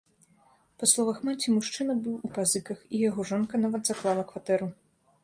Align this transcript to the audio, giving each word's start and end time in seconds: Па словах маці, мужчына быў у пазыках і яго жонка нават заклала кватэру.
Па 0.83 0.87
словах 0.93 1.19
маці, 1.27 1.51
мужчына 1.57 1.93
быў 2.07 2.15
у 2.29 2.31
пазыках 2.37 2.79
і 2.89 3.03
яго 3.09 3.27
жонка 3.33 3.63
нават 3.67 3.83
заклала 3.93 4.23
кватэру. 4.33 4.67